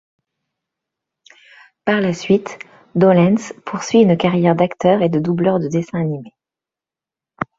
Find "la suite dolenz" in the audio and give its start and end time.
2.01-3.53